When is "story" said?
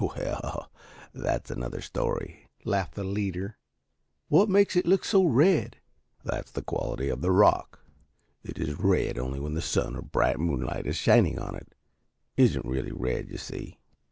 1.79-2.49